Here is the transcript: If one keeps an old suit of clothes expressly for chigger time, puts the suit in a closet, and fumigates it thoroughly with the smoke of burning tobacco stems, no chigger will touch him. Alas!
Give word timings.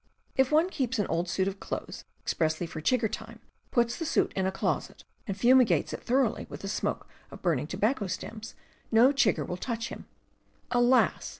If 0.35 0.51
one 0.51 0.71
keeps 0.71 0.97
an 0.97 1.05
old 1.09 1.29
suit 1.29 1.47
of 1.47 1.59
clothes 1.59 2.05
expressly 2.23 2.65
for 2.65 2.81
chigger 2.81 3.07
time, 3.07 3.39
puts 3.69 3.97
the 3.97 4.05
suit 4.07 4.33
in 4.35 4.47
a 4.47 4.51
closet, 4.51 5.03
and 5.27 5.37
fumigates 5.37 5.93
it 5.93 6.01
thoroughly 6.01 6.47
with 6.49 6.61
the 6.61 6.67
smoke 6.67 7.07
of 7.29 7.43
burning 7.43 7.67
tobacco 7.67 8.07
stems, 8.07 8.55
no 8.91 9.13
chigger 9.13 9.45
will 9.45 9.57
touch 9.57 9.89
him. 9.89 10.07
Alas! 10.71 11.29